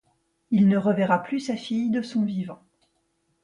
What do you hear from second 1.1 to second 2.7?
plus sa fille de son vivant.